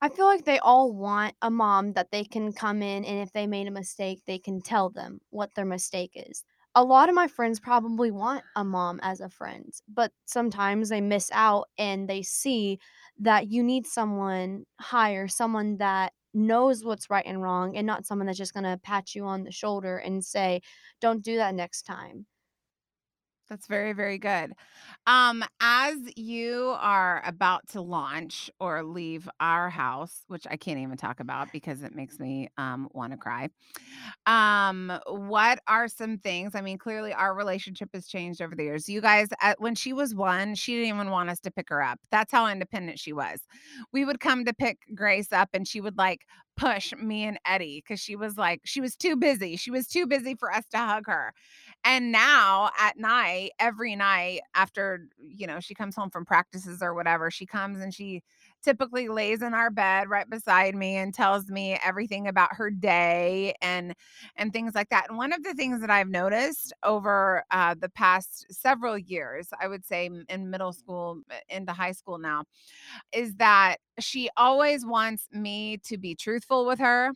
I 0.00 0.08
feel 0.10 0.26
like 0.26 0.44
they 0.44 0.58
all 0.58 0.92
want 0.92 1.34
a 1.40 1.50
mom 1.50 1.92
that 1.94 2.10
they 2.10 2.24
can 2.24 2.52
come 2.52 2.82
in 2.82 3.04
and 3.04 3.18
if 3.20 3.32
they 3.32 3.46
made 3.46 3.66
a 3.66 3.70
mistake, 3.70 4.22
they 4.26 4.38
can 4.38 4.60
tell 4.60 4.90
them 4.90 5.20
what 5.30 5.54
their 5.54 5.64
mistake 5.64 6.12
is. 6.14 6.44
A 6.74 6.84
lot 6.84 7.08
of 7.08 7.14
my 7.14 7.26
friends 7.26 7.58
probably 7.58 8.10
want 8.10 8.44
a 8.54 8.62
mom 8.62 9.00
as 9.02 9.20
a 9.20 9.30
friend, 9.30 9.72
but 9.88 10.12
sometimes 10.26 10.90
they 10.90 11.00
miss 11.00 11.30
out 11.32 11.68
and 11.78 12.06
they 12.08 12.22
see 12.22 12.78
that 13.18 13.48
you 13.50 13.62
need 13.62 13.86
someone 13.86 14.64
higher, 14.78 15.26
someone 15.26 15.78
that 15.78 16.12
knows 16.34 16.84
what's 16.84 17.08
right 17.08 17.24
and 17.26 17.40
wrong, 17.42 17.74
and 17.74 17.86
not 17.86 18.04
someone 18.04 18.26
that's 18.26 18.36
just 18.36 18.52
going 18.52 18.64
to 18.64 18.78
pat 18.82 19.14
you 19.14 19.24
on 19.24 19.44
the 19.44 19.50
shoulder 19.52 19.96
and 19.96 20.22
say, 20.22 20.60
don't 21.00 21.24
do 21.24 21.36
that 21.36 21.54
next 21.54 21.82
time. 21.84 22.26
That's 23.48 23.68
very, 23.68 23.92
very 23.92 24.18
good. 24.18 24.54
Um, 25.06 25.44
as 25.60 25.94
you 26.16 26.74
are 26.78 27.22
about 27.24 27.68
to 27.68 27.80
launch 27.80 28.50
or 28.58 28.82
leave 28.82 29.28
our 29.38 29.70
house, 29.70 30.24
which 30.26 30.46
I 30.50 30.56
can't 30.56 30.80
even 30.80 30.96
talk 30.96 31.20
about 31.20 31.52
because 31.52 31.82
it 31.82 31.94
makes 31.94 32.18
me 32.18 32.48
um, 32.58 32.88
want 32.92 33.12
to 33.12 33.18
cry. 33.18 33.48
Um, 34.26 34.92
what 35.06 35.60
are 35.68 35.88
some 35.88 36.18
things? 36.18 36.56
I 36.56 36.60
mean, 36.60 36.78
clearly 36.78 37.12
our 37.12 37.34
relationship 37.34 37.90
has 37.94 38.08
changed 38.08 38.42
over 38.42 38.56
the 38.56 38.64
years. 38.64 38.88
You 38.88 39.00
guys, 39.00 39.28
at, 39.40 39.60
when 39.60 39.76
she 39.76 39.92
was 39.92 40.14
one, 40.14 40.54
she 40.56 40.74
didn't 40.74 40.96
even 40.96 41.10
want 41.10 41.30
us 41.30 41.40
to 41.40 41.50
pick 41.52 41.68
her 41.68 41.82
up. 41.82 42.00
That's 42.10 42.32
how 42.32 42.48
independent 42.48 42.98
she 42.98 43.12
was. 43.12 43.40
We 43.92 44.04
would 44.04 44.20
come 44.20 44.44
to 44.44 44.54
pick 44.54 44.78
Grace 44.94 45.32
up, 45.32 45.50
and 45.54 45.68
she 45.68 45.80
would 45.80 45.96
like 45.98 46.22
push 46.56 46.92
me 46.94 47.24
and 47.24 47.38
Eddie 47.46 47.82
because 47.86 48.00
she 48.00 48.16
was 48.16 48.36
like, 48.38 48.60
she 48.64 48.80
was 48.80 48.96
too 48.96 49.14
busy. 49.16 49.56
She 49.56 49.70
was 49.70 49.86
too 49.86 50.06
busy 50.06 50.34
for 50.34 50.52
us 50.52 50.64
to 50.72 50.78
hug 50.78 51.04
her. 51.06 51.32
And 51.88 52.10
now 52.10 52.70
at 52.80 52.98
night, 52.98 53.52
every 53.60 53.94
night 53.94 54.40
after, 54.56 55.06
you 55.20 55.46
know, 55.46 55.60
she 55.60 55.72
comes 55.76 55.94
home 55.94 56.10
from 56.10 56.24
practices 56.24 56.82
or 56.82 56.94
whatever, 56.94 57.30
she 57.30 57.46
comes 57.46 57.80
and 57.80 57.94
she 57.94 58.22
typically 58.64 59.08
lays 59.08 59.40
in 59.42 59.54
our 59.54 59.70
bed 59.70 60.08
right 60.08 60.28
beside 60.28 60.74
me 60.74 60.96
and 60.96 61.14
tells 61.14 61.48
me 61.48 61.78
everything 61.84 62.26
about 62.26 62.56
her 62.56 62.70
day 62.70 63.54
and 63.62 63.94
and 64.34 64.52
things 64.52 64.74
like 64.74 64.88
that. 64.88 65.06
And 65.08 65.16
one 65.16 65.32
of 65.32 65.44
the 65.44 65.54
things 65.54 65.80
that 65.80 65.90
I've 65.90 66.08
noticed 66.08 66.72
over 66.82 67.44
uh, 67.52 67.76
the 67.80 67.88
past 67.90 68.46
several 68.50 68.98
years, 68.98 69.48
I 69.60 69.68
would 69.68 69.84
say 69.86 70.10
in 70.28 70.50
middle 70.50 70.72
school 70.72 71.20
uh, 71.30 71.36
into 71.48 71.72
high 71.72 71.92
school 71.92 72.18
now, 72.18 72.42
is 73.12 73.36
that 73.36 73.76
she 74.00 74.30
always 74.36 74.86
wants 74.86 75.28
me 75.32 75.78
to 75.84 75.98
be 75.98 76.14
truthful 76.14 76.66
with 76.66 76.78
her. 76.80 77.12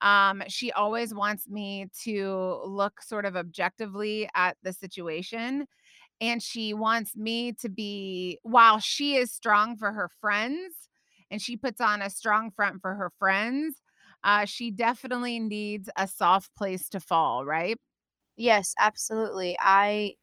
Um, 0.00 0.42
she 0.48 0.72
always 0.72 1.14
wants 1.14 1.48
me 1.48 1.86
to 2.04 2.60
look 2.64 3.02
sort 3.02 3.24
of 3.24 3.36
objectively 3.36 4.28
at 4.34 4.56
the 4.62 4.72
situation 4.72 5.66
and 6.20 6.42
she 6.42 6.74
wants 6.74 7.16
me 7.16 7.52
to 7.54 7.68
be 7.68 8.38
while 8.42 8.78
she 8.78 9.16
is 9.16 9.32
strong 9.32 9.76
for 9.76 9.92
her 9.92 10.10
friends 10.20 10.88
and 11.30 11.40
she 11.42 11.56
puts 11.56 11.80
on 11.80 12.02
a 12.02 12.10
strong 12.10 12.50
front 12.50 12.80
for 12.80 12.94
her 12.94 13.10
friends 13.18 13.80
uh, 14.24 14.44
she 14.44 14.70
definitely 14.70 15.38
needs 15.38 15.88
a 15.96 16.08
soft 16.08 16.54
place 16.56 16.88
to 16.88 17.00
fall 17.00 17.44
right 17.44 17.78
Yes, 18.36 18.74
absolutely. 18.78 19.56
I 19.60 20.14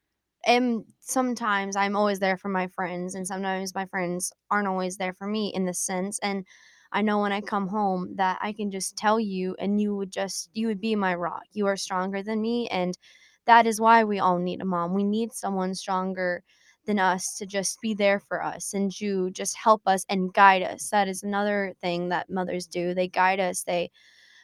am 0.46 0.86
sometimes 1.02 1.76
I'm 1.76 1.96
always 1.96 2.20
there 2.20 2.38
for 2.38 2.50
my 2.50 2.68
friends 2.68 3.16
and 3.16 3.28
sometimes 3.28 3.76
my 3.76 3.86
friends 3.88 4.32
aren't 4.52 4.68
always 4.68 4.98
there 4.98 5.14
for 5.14 5.28
me 5.28 5.52
in 5.54 5.66
the 5.66 5.74
sense 5.74 6.20
and 6.20 6.46
I 6.92 7.02
know 7.02 7.20
when 7.20 7.32
I 7.32 7.42
come 7.42 7.68
home 7.68 8.16
that 8.16 8.40
I 8.42 8.54
can 8.54 8.72
just 8.72 8.98
tell 8.98 9.20
you 9.20 9.56
and 9.60 9.82
you 9.82 9.96
would 9.96 10.12
just 10.12 10.50
you 10.54 10.68
would 10.68 10.82
be 10.82 10.96
my 10.96 11.16
rock. 11.16 11.44
You 11.54 11.68
are 11.68 11.78
stronger 11.78 12.24
than 12.24 12.42
me 12.42 12.68
and 12.70 12.98
that 13.46 13.68
is 13.68 13.80
why 13.82 14.04
we 14.04 14.20
all 14.20 14.40
need 14.40 14.62
a 14.62 14.66
mom. 14.66 14.94
We 14.94 15.04
need 15.04 15.34
someone 15.34 15.76
stronger 15.76 16.44
than 16.86 17.00
us 17.00 17.36
to 17.38 17.46
just 17.46 17.80
be 17.82 17.94
there 17.94 18.20
for 18.20 18.44
us 18.44 18.74
and 18.74 18.92
to 18.98 19.32
just 19.32 19.58
help 19.58 19.82
us 19.88 20.06
and 20.10 20.34
guide 20.34 20.62
us. 20.64 20.90
That 20.90 21.08
is 21.08 21.24
another 21.24 21.74
thing 21.82 22.10
that 22.10 22.30
mothers 22.30 22.68
do. 22.68 22.94
They 22.94 23.08
guide 23.08 23.40
us. 23.40 23.64
They 23.64 23.92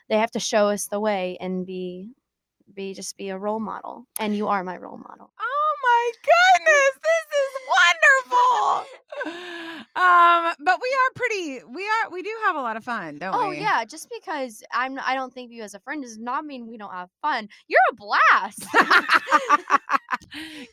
they 0.09 0.17
have 0.17 0.31
to 0.31 0.39
show 0.39 0.67
us 0.69 0.87
the 0.87 0.99
way 0.99 1.37
and 1.39 1.65
be 1.65 2.11
be 2.73 2.93
just 2.93 3.17
be 3.17 3.29
a 3.29 3.37
role 3.37 3.59
model. 3.59 4.05
And 4.19 4.35
you 4.35 4.47
are 4.47 4.63
my 4.63 4.77
role 4.77 4.97
model. 4.97 5.31
oh 5.39 5.73
my 5.83 6.11
goodness 6.23 6.99
this 7.03 7.27
is 7.43 7.53
wonderful 9.25 9.67
um 9.95 10.53
but 10.63 10.79
we 10.81 10.89
are 10.89 11.11
pretty 11.15 11.61
we 11.73 11.83
are 11.83 12.09
we 12.11 12.21
do 12.21 12.31
have 12.45 12.55
a 12.55 12.61
lot 12.61 12.77
of 12.77 12.83
fun 12.83 13.17
don't 13.17 13.35
Oh 13.35 13.49
we 13.49 13.57
Oh 13.57 13.59
yeah, 13.61 13.83
just 13.85 14.09
because 14.09 14.63
I'm 14.73 14.97
I 15.05 15.15
don't 15.15 15.33
think 15.33 15.49
of 15.49 15.51
you 15.51 15.63
as 15.63 15.73
a 15.73 15.79
friend 15.79 16.01
does 16.01 16.17
not 16.17 16.45
mean 16.45 16.67
we 16.67 16.77
don't 16.77 16.91
have 16.91 17.09
fun. 17.21 17.49
You're 17.67 17.79
a 17.91 17.95
blast. 17.95 18.65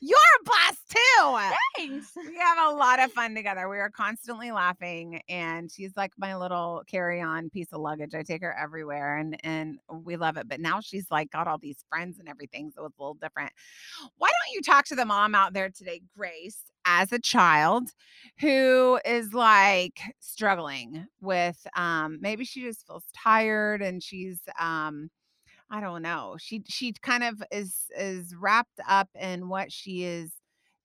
You're 0.00 0.18
a 0.40 0.44
blast 0.44 0.88
too. 0.90 1.38
Thanks. 1.76 2.12
We 2.16 2.36
have 2.38 2.58
a 2.72 2.76
lot 2.76 3.00
of 3.00 3.12
fun 3.12 3.34
together. 3.34 3.68
We 3.68 3.78
are 3.78 3.90
constantly 3.90 4.52
laughing, 4.52 5.20
and 5.28 5.70
she's 5.70 5.96
like 5.96 6.12
my 6.16 6.36
little 6.36 6.82
carry-on 6.86 7.50
piece 7.50 7.72
of 7.72 7.80
luggage. 7.80 8.14
I 8.14 8.22
take 8.22 8.42
her 8.42 8.56
everywhere, 8.56 9.16
and 9.16 9.36
and 9.44 9.78
we 9.90 10.16
love 10.16 10.36
it. 10.36 10.48
But 10.48 10.60
now 10.60 10.80
she's 10.80 11.10
like 11.10 11.30
got 11.30 11.48
all 11.48 11.58
these 11.58 11.84
friends 11.88 12.18
and 12.18 12.28
everything, 12.28 12.70
so 12.70 12.84
it's 12.84 12.98
a 12.98 13.02
little 13.02 13.14
different. 13.14 13.52
Why 14.18 14.28
don't 14.28 14.54
you 14.54 14.62
talk 14.62 14.84
to 14.86 14.94
the 14.96 15.04
mom 15.04 15.34
out 15.34 15.52
there 15.52 15.70
today, 15.70 16.02
Grace, 16.16 16.58
as 16.84 17.12
a 17.12 17.18
child 17.18 17.90
who 18.40 19.00
is 19.04 19.34
like 19.34 20.00
struggling 20.20 21.06
with 21.20 21.66
um 21.76 22.18
maybe 22.20 22.44
she 22.44 22.62
just 22.62 22.86
feels 22.86 23.04
tired 23.14 23.82
and 23.82 24.02
she's 24.02 24.40
um 24.60 25.10
I 25.70 25.80
don't 25.80 26.02
know. 26.02 26.37
She 26.38 26.62
she 26.68 26.92
kind 27.02 27.25
of 27.25 27.42
is 27.50 27.75
is 27.98 28.34
wrapped 28.34 28.80
up 28.88 29.08
in 29.14 29.48
what 29.48 29.70
she 29.72 30.04
is 30.04 30.30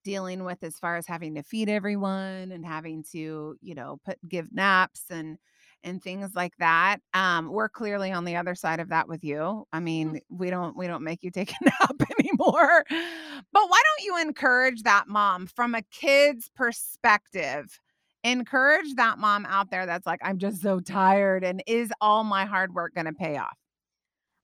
dealing 0.04 0.44
with 0.44 0.64
as 0.64 0.78
far 0.80 0.98
as 0.98 1.08
having 1.08 1.36
to 1.36 1.44
feed 1.44 1.70
everyone 1.70 2.52
and 2.52 2.66
having 2.66 3.04
to, 3.14 3.56
you 3.62 3.76
know, 3.76 4.00
put 4.06 4.18
give 4.28 4.54
naps 4.54 5.04
and 5.10 5.38
and 5.84 6.02
things 6.02 6.32
like 6.36 6.54
that. 6.60 6.98
Um, 7.14 7.50
we're 7.52 7.70
clearly 7.70 8.12
on 8.12 8.26
the 8.26 8.36
other 8.36 8.56
side 8.56 8.80
of 8.80 8.90
that 8.90 9.08
with 9.08 9.24
you. 9.24 9.66
I 9.74 9.80
mean, 9.80 10.20
we 10.30 10.50
don't 10.50 10.78
we 10.78 10.88
don't 10.88 11.04
make 11.04 11.24
you 11.24 11.32
take 11.32 11.52
a 11.52 11.56
nap 11.66 12.02
anymore. 12.20 12.86
But 12.90 13.70
why 13.70 13.82
don't 13.84 14.06
you 14.06 14.22
encourage 14.22 14.84
that 14.84 15.08
mom 15.08 15.48
from 15.48 15.76
a 15.76 15.82
kid's 15.84 16.50
perspective? 16.56 17.80
Encourage 18.24 18.96
that 18.96 19.20
mom 19.20 19.46
out 19.48 19.70
there 19.70 19.86
that's 19.86 20.06
like, 20.08 20.22
I'm 20.24 20.38
just 20.38 20.62
so 20.62 20.80
tired. 20.80 21.44
And 21.44 21.62
is 21.68 21.92
all 22.00 22.24
my 22.24 22.46
hard 22.46 22.74
work 22.74 22.94
going 22.96 23.06
to 23.06 23.14
pay 23.14 23.38
off? 23.38 23.58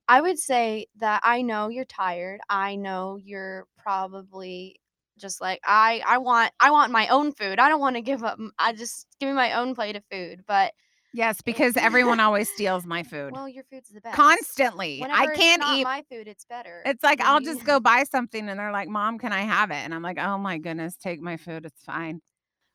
I 0.09 0.21
would 0.21 0.39
say 0.39 0.87
that 0.97 1.21
I 1.23 1.43
know 1.43 1.69
you're 1.69 1.85
tired. 1.85 2.41
I 2.49 2.75
know 2.75 3.17
you're 3.23 3.67
probably 3.77 4.81
just 5.19 5.39
like 5.39 5.59
I 5.63 6.01
I 6.05 6.17
want 6.17 6.51
I 6.59 6.71
want 6.71 6.91
my 6.91 7.07
own 7.09 7.31
food. 7.31 7.59
I 7.59 7.69
don't 7.69 7.79
want 7.79 7.95
to 7.95 8.01
give 8.01 8.23
up. 8.23 8.39
I 8.57 8.73
just 8.73 9.05
give 9.19 9.29
me 9.29 9.35
my 9.35 9.53
own 9.53 9.75
plate 9.75 9.95
of 9.95 10.03
food. 10.11 10.43
But 10.47 10.73
Yes, 11.13 11.41
because 11.43 11.77
everyone 11.77 12.19
always 12.19 12.49
steals 12.51 12.87
my 12.87 13.03
food. 13.03 13.33
well, 13.33 13.47
your 13.47 13.63
food's 13.65 13.89
the 13.89 14.01
best. 14.01 14.15
Constantly. 14.15 14.99
Whenever 14.99 15.31
I 15.31 15.35
can't 15.35 15.63
eat. 15.75 15.83
my 15.83 16.03
food. 16.09 16.27
It's 16.27 16.45
better. 16.45 16.81
It's 16.85 17.03
like 17.03 17.19
when 17.19 17.27
I'll 17.27 17.41
just 17.41 17.63
go 17.63 17.79
buy 17.79 18.03
something 18.03 18.49
and 18.49 18.59
they're 18.59 18.71
like, 18.71 18.89
"Mom, 18.89 19.19
can 19.19 19.31
I 19.31 19.41
have 19.41 19.69
it?" 19.69 19.75
And 19.83 19.93
I'm 19.93 20.01
like, 20.01 20.17
"Oh 20.17 20.39
my 20.39 20.57
goodness, 20.57 20.95
take 20.97 21.21
my 21.21 21.37
food. 21.37 21.65
It's 21.65 21.83
fine." 21.83 22.21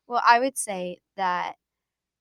Well, 0.07 0.21
I 0.25 0.39
would 0.39 0.57
say 0.57 0.99
that 1.17 1.55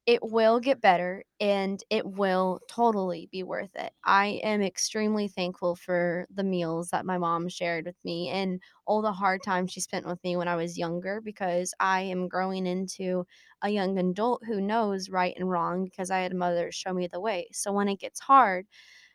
it 0.06 0.23
will 0.23 0.61
get 0.61 0.82
better 0.82 1.25
and 1.40 1.82
it 1.88 2.04
will 2.06 2.61
totally 2.68 3.26
be 3.32 3.42
worth 3.42 3.75
it. 3.75 3.92
I 4.04 4.40
am 4.42 4.61
extremely 4.61 5.28
thankful 5.28 5.76
for 5.76 6.26
the 6.30 6.44
meals 6.44 6.90
that 6.90 7.06
my 7.06 7.16
mom 7.16 7.49
shared 7.49 7.87
with 7.87 7.96
me 8.04 8.28
and 8.28 8.61
all 8.87 9.00
the 9.00 9.12
hard 9.12 9.42
times 9.42 9.73
she 9.73 9.80
spent 9.80 10.04
with 10.06 10.23
me 10.23 10.37
when 10.37 10.46
I 10.49 10.56
was 10.56 10.76
younger 10.76 11.23
because 11.23 11.73
I 11.80 12.02
am 12.02 12.28
growing 12.28 12.66
into 12.66 13.26
a 13.62 13.70
young 13.70 13.99
adult 13.99 14.44
who 14.44 14.61
knows 14.61 15.08
right 15.08 15.34
and 15.38 15.49
wrong 15.50 15.84
because 15.84 16.11
I 16.11 16.18
had 16.20 16.32
a 16.32 16.37
mother 16.37 16.70
show 16.70 16.92
me 16.92 17.06
the 17.06 17.20
way. 17.20 17.49
So 17.52 17.73
when 17.73 17.88
it 17.88 17.99
gets 18.00 18.20
hard, 18.20 18.66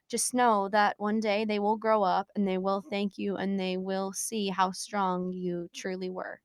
just 0.10 0.34
know 0.34 0.70
that 0.70 0.96
one 1.00 1.20
day 1.20 1.46
they 1.46 1.60
will 1.60 1.78
grow 1.78 2.04
up 2.04 2.30
and 2.36 2.48
they 2.48 2.58
will 2.58 2.82
thank 2.82 3.18
you 3.18 3.38
and 3.38 3.60
they 3.60 3.78
will 3.78 4.14
see 4.14 4.50
how 4.50 4.72
strong 4.72 5.34
you 5.34 5.70
truly 5.74 6.10
were. 6.10 6.42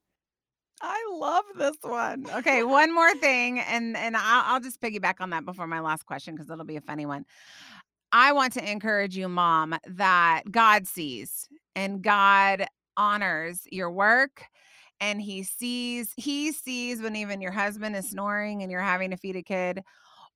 I 0.81 1.09
love 1.13 1.45
this 1.57 1.77
one. 1.81 2.25
Okay, 2.35 2.63
one 2.63 2.93
more 2.93 3.13
thing, 3.15 3.59
and 3.59 3.95
and 3.95 4.15
I'll, 4.15 4.55
I'll 4.55 4.59
just 4.59 4.81
piggyback 4.81 5.15
on 5.19 5.29
that 5.31 5.45
before 5.45 5.67
my 5.67 5.79
last 5.79 6.05
question 6.05 6.35
because 6.35 6.49
it'll 6.49 6.65
be 6.65 6.77
a 6.77 6.81
funny 6.81 7.05
one. 7.05 7.25
I 8.11 8.31
want 8.31 8.53
to 8.53 8.71
encourage 8.71 9.17
you, 9.17 9.27
Mom, 9.27 9.75
that 9.87 10.43
God 10.49 10.87
sees 10.87 11.47
and 11.75 12.01
God 12.01 12.67
honors 12.97 13.67
your 13.71 13.91
work, 13.91 14.43
and 14.99 15.21
He 15.21 15.43
sees 15.43 16.13
He 16.15 16.51
sees 16.51 17.01
when 17.01 17.15
even 17.15 17.41
your 17.41 17.51
husband 17.51 17.95
is 17.95 18.09
snoring 18.09 18.61
and 18.61 18.71
you're 18.71 18.81
having 18.81 19.11
to 19.11 19.17
feed 19.17 19.35
a 19.35 19.43
kid, 19.43 19.81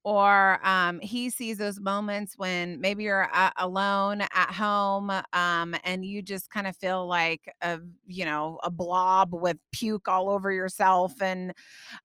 or 0.09 0.59
um, 0.67 0.99
he 1.01 1.29
sees 1.29 1.59
those 1.59 1.79
moments 1.79 2.33
when 2.35 2.81
maybe 2.81 3.03
you're 3.03 3.29
alone 3.57 4.21
at 4.21 4.49
home 4.51 5.11
um, 5.33 5.75
and 5.83 6.03
you 6.03 6.23
just 6.23 6.49
kind 6.49 6.65
of 6.65 6.75
feel 6.75 7.05
like 7.05 7.53
a 7.61 7.79
you 8.07 8.25
know 8.25 8.59
a 8.63 8.71
blob 8.71 9.29
with 9.31 9.57
puke 9.71 10.07
all 10.07 10.27
over 10.31 10.51
yourself 10.51 11.21
and 11.21 11.53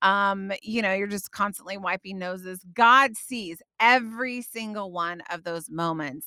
um, 0.03 0.53
you 0.63 0.83
know 0.83 0.93
you're 0.93 1.07
just 1.07 1.33
constantly 1.33 1.79
wiping 1.79 2.19
noses. 2.19 2.63
God 2.75 3.17
sees 3.17 3.63
every 3.81 4.43
single 4.43 4.93
one 4.93 5.23
of 5.31 5.43
those 5.45 5.71
moments 5.71 6.27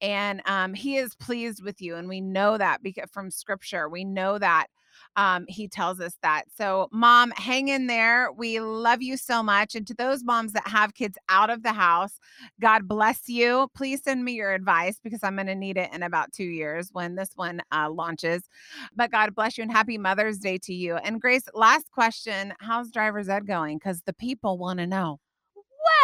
and 0.00 0.40
um, 0.46 0.72
he 0.72 0.96
is 0.96 1.14
pleased 1.16 1.62
with 1.62 1.82
you 1.82 1.96
and 1.96 2.08
we 2.08 2.22
know 2.22 2.56
that 2.56 2.82
because 2.82 3.10
from 3.10 3.30
scripture 3.30 3.90
we 3.90 4.04
know 4.04 4.38
that 4.38 4.68
um, 5.16 5.44
he 5.48 5.68
tells 5.68 6.00
us 6.00 6.16
that. 6.22 6.44
So 6.56 6.88
mom 6.92 7.32
hang 7.32 7.68
in 7.68 7.86
there. 7.86 8.30
We 8.32 8.60
love 8.60 9.02
you 9.02 9.16
so 9.16 9.42
much. 9.42 9.74
And 9.74 9.86
to 9.86 9.94
those 9.94 10.24
moms 10.24 10.52
that 10.52 10.66
have 10.68 10.94
kids 10.94 11.18
out 11.28 11.50
of 11.50 11.62
the 11.62 11.72
house 11.72 12.18
god 12.60 12.86
bless 12.86 13.28
you. 13.28 13.68
Please 13.74 14.02
send 14.02 14.24
me 14.24 14.32
your 14.32 14.52
advice 14.52 14.98
because 15.02 15.22
i'm 15.22 15.34
going 15.34 15.46
to 15.46 15.54
need 15.54 15.76
it 15.76 15.92
in 15.92 16.02
about 16.02 16.32
two 16.32 16.44
years 16.44 16.90
when 16.92 17.14
this 17.14 17.30
one 17.34 17.60
uh, 17.72 17.90
launches. 17.90 18.42
But 18.94 19.10
god 19.10 19.34
bless 19.34 19.58
you 19.58 19.62
and 19.62 19.72
happy 19.72 19.98
mother's 19.98 20.38
day 20.38 20.58
to 20.58 20.74
you. 20.74 20.96
And 20.96 21.20
grace 21.20 21.44
last 21.54 21.90
question 21.90 22.54
how's 22.60 22.90
driver's 22.90 23.28
ed 23.28 23.46
going? 23.46 23.78
Because 23.78 24.02
the 24.02 24.12
people 24.12 24.58
want 24.58 24.78
to 24.78 24.86
know. 24.86 25.18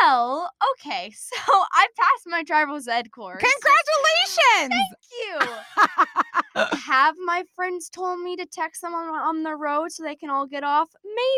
Well, 0.03 0.51
okay, 0.73 1.11
so 1.17 1.37
I 1.47 1.87
passed 1.99 2.27
my 2.27 2.43
driver's 2.43 2.89
ed 2.89 3.11
course. 3.13 3.43
congratulations! 3.43 4.75
Thank 4.75 4.99
you. 5.13 6.43
Have 6.87 7.17
my 7.19 7.45
friends 7.55 7.89
told 7.89 8.21
me 8.21 8.37
to 8.37 8.47
text 8.47 8.83
them 8.83 8.95
on, 8.95 9.15
on 9.15 9.43
the 9.43 9.55
road 9.55 9.93
so 9.93 10.03
they 10.03 10.17
can 10.17 10.31
all 10.31 10.47
get 10.47 10.65
off? 10.65 10.89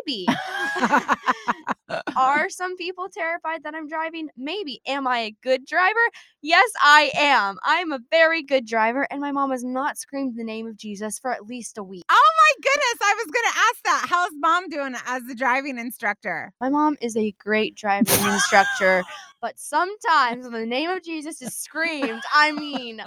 Maybe. 0.06 0.26
Are 2.16 2.48
some 2.48 2.76
people 2.76 3.08
terrified 3.12 3.62
that 3.62 3.74
I'm 3.74 3.88
driving? 3.88 4.28
Maybe. 4.36 4.80
Am 4.86 5.06
I 5.06 5.18
a 5.18 5.36
good 5.42 5.66
driver? 5.66 6.00
Yes, 6.42 6.70
I 6.82 7.10
am. 7.16 7.58
I'm 7.64 7.92
a 7.92 8.00
very 8.10 8.42
good 8.42 8.66
driver, 8.66 9.06
and 9.10 9.20
my 9.20 9.32
mom 9.32 9.50
has 9.50 9.64
not 9.64 9.98
screamed 9.98 10.36
the 10.36 10.44
name 10.44 10.66
of 10.66 10.76
Jesus 10.76 11.18
for 11.18 11.32
at 11.32 11.46
least 11.46 11.78
a 11.78 11.82
week. 11.82 12.04
Oh 12.10 12.30
my 12.36 12.62
goodness, 12.62 12.98
I 13.02 13.14
was 13.16 13.26
going 13.26 13.52
to 13.52 13.58
ask 13.58 13.82
that. 13.84 14.06
How's 14.08 14.30
mom 14.34 14.68
doing 14.68 14.94
as 15.06 15.22
the 15.24 15.34
driving 15.34 15.78
instructor? 15.78 16.52
My 16.60 16.68
mom 16.68 16.96
is 17.00 17.16
a 17.16 17.32
great 17.38 17.74
driving 17.74 18.24
instructor, 18.26 19.04
but 19.40 19.58
sometimes 19.58 20.44
when 20.44 20.52
the 20.52 20.66
name 20.66 20.90
of 20.90 21.02
Jesus 21.02 21.40
is 21.42 21.54
screamed, 21.54 22.22
I 22.32 22.52
mean, 22.52 23.02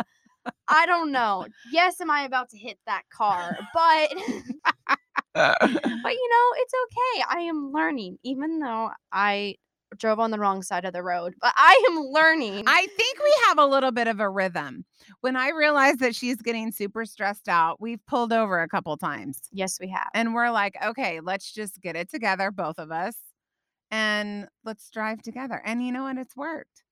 I 0.67 0.85
don't 0.85 1.11
know. 1.11 1.45
Yes, 1.71 1.99
am 2.01 2.09
I 2.09 2.23
about 2.23 2.49
to 2.49 2.57
hit 2.57 2.77
that 2.85 3.03
car? 3.11 3.57
But 3.73 4.09
but 5.35 5.57
you 5.65 6.29
know, 6.29 6.47
it's 6.57 6.73
okay. 6.85 7.23
I 7.29 7.41
am 7.41 7.71
learning, 7.71 8.17
even 8.23 8.59
though 8.59 8.91
I 9.11 9.55
drove 9.97 10.19
on 10.19 10.31
the 10.31 10.39
wrong 10.39 10.61
side 10.61 10.85
of 10.85 10.93
the 10.93 11.03
road. 11.03 11.33
But 11.41 11.53
I 11.57 11.83
am 11.89 11.99
learning. 11.99 12.63
I 12.67 12.87
think 12.97 13.19
we 13.19 13.35
have 13.47 13.59
a 13.59 13.65
little 13.65 13.91
bit 13.91 14.07
of 14.07 14.19
a 14.19 14.29
rhythm. 14.29 14.85
When 15.21 15.35
I 15.35 15.49
realize 15.49 15.97
that 15.97 16.15
she's 16.15 16.41
getting 16.41 16.71
super 16.71 17.05
stressed 17.05 17.49
out, 17.49 17.81
we've 17.81 18.03
pulled 18.05 18.33
over 18.33 18.61
a 18.61 18.67
couple 18.69 18.95
times 18.97 19.39
yes, 19.51 19.77
we 19.79 19.89
have. 19.89 20.09
and 20.13 20.33
we're 20.33 20.51
like, 20.51 20.75
okay, 20.83 21.19
let's 21.21 21.51
just 21.51 21.81
get 21.81 21.95
it 21.95 22.09
together, 22.09 22.51
both 22.51 22.79
of 22.79 22.91
us, 22.91 23.15
and 23.89 24.47
let's 24.63 24.89
drive 24.89 25.21
together. 25.21 25.61
And 25.65 25.85
you 25.85 25.91
know 25.91 26.03
what? 26.03 26.17
It's 26.17 26.35
worked. 26.35 26.83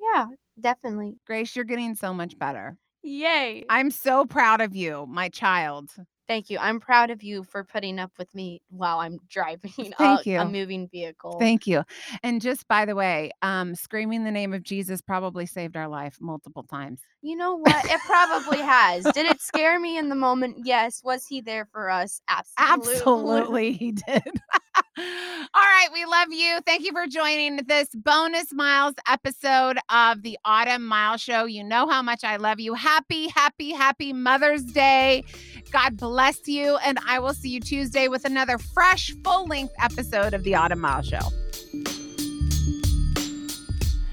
Yeah, 0.00 0.26
definitely. 0.58 1.16
Grace, 1.26 1.54
you're 1.54 1.64
getting 1.64 1.94
so 1.94 2.14
much 2.14 2.38
better. 2.38 2.76
Yay. 3.02 3.64
I'm 3.68 3.90
so 3.90 4.24
proud 4.26 4.60
of 4.60 4.74
you, 4.74 5.06
my 5.08 5.28
child. 5.28 5.90
Thank 6.28 6.50
you. 6.50 6.58
I'm 6.58 6.80
proud 6.80 7.10
of 7.10 7.22
you 7.22 7.44
for 7.44 7.62
putting 7.62 8.00
up 8.00 8.10
with 8.18 8.34
me 8.34 8.60
while 8.68 8.98
I'm 8.98 9.18
driving 9.28 9.70
Thank 9.98 10.26
a, 10.26 10.30
you. 10.30 10.40
a 10.40 10.44
moving 10.44 10.88
vehicle. 10.88 11.38
Thank 11.38 11.68
you. 11.68 11.84
And 12.24 12.40
just 12.40 12.66
by 12.66 12.84
the 12.84 12.96
way, 12.96 13.30
um, 13.42 13.76
screaming 13.76 14.24
the 14.24 14.32
name 14.32 14.52
of 14.52 14.64
Jesus 14.64 15.00
probably 15.00 15.46
saved 15.46 15.76
our 15.76 15.86
life 15.86 16.16
multiple 16.20 16.64
times. 16.64 17.00
you 17.22 17.36
know 17.36 17.54
what? 17.54 17.84
It 17.84 18.00
probably 18.06 18.58
has. 18.58 19.04
Did 19.14 19.26
it 19.26 19.40
scare 19.40 19.78
me 19.78 19.98
in 19.98 20.08
the 20.08 20.16
moment? 20.16 20.56
Yes. 20.64 21.00
Was 21.04 21.26
he 21.26 21.40
there 21.40 21.68
for 21.70 21.90
us? 21.90 22.20
Absolutely. 22.28 22.94
Absolutely, 22.96 23.72
he 23.72 23.92
did. 23.92 24.22
All 24.98 25.62
right, 25.62 25.88
we 25.92 26.04
love 26.06 26.28
you. 26.30 26.58
Thank 26.64 26.84
you 26.84 26.92
for 26.92 27.06
joining 27.06 27.56
this 27.66 27.88
bonus 27.94 28.52
miles 28.52 28.94
episode 29.08 29.78
of 29.90 30.22
the 30.22 30.38
Autumn 30.44 30.86
Mile 30.86 31.18
Show. 31.18 31.44
You 31.44 31.64
know 31.64 31.86
how 31.86 32.00
much 32.00 32.24
I 32.24 32.36
love 32.36 32.60
you. 32.60 32.72
Happy, 32.72 33.28
happy, 33.28 33.72
happy 33.72 34.12
Mother's 34.14 34.64
Day. 34.64 35.24
God 35.70 35.98
bless 35.98 36.48
you. 36.48 36.78
And 36.78 36.98
I 37.06 37.18
will 37.18 37.34
see 37.34 37.50
you 37.50 37.60
Tuesday 37.60 38.08
with 38.08 38.24
another 38.24 38.56
fresh, 38.56 39.14
full 39.22 39.46
length 39.46 39.74
episode 39.78 40.32
of 40.32 40.44
the 40.44 40.54
Autumn 40.54 40.80
Mile 40.80 41.02
Show. 41.02 41.20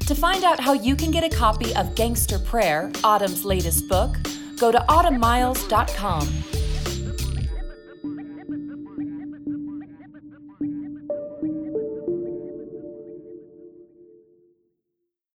To 0.08 0.16
find 0.16 0.44
out 0.44 0.60
how 0.60 0.74
you 0.74 0.98
can 0.98 1.12
get 1.12 1.24
a 1.24 1.30
copy 1.30 1.74
of 1.76 1.96
Gangster 1.96 2.40
Prayer, 2.40 2.92
Autumn's 3.06 3.46
latest 3.46 3.88
book, 3.88 4.18
go 4.58 4.70
to 4.70 4.80
autumnmiles.com. 4.90 6.63